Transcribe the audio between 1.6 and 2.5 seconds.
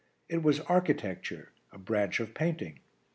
a branch of